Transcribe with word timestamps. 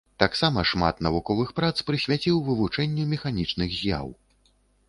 Таксама 0.21 0.63
шмат 0.69 1.03
навуковых 1.07 1.51
прац 1.59 1.83
прысвяціў 1.89 2.41
вывучэнню 2.49 3.07
механічных 3.15 3.69
з'яў. 3.83 4.07